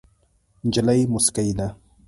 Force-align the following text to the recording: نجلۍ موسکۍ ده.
نجلۍ 0.69 1.01
موسکۍ 1.13 1.49
ده. 1.61 1.67